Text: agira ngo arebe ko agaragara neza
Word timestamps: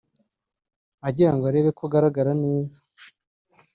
agira 1.07 1.31
ngo 1.33 1.43
arebe 1.49 1.71
ko 1.77 1.83
agaragara 1.87 2.31
neza 2.43 2.79